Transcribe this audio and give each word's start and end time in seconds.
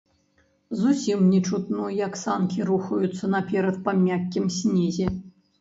Зусім 0.79 1.19
не 1.33 1.41
чутно, 1.49 1.83
як 2.05 2.17
санкі 2.23 2.67
рухаюцца 2.71 3.29
наперад 3.35 3.79
па 3.89 3.97
мяккім 4.07 4.45
снезе. 4.59 5.07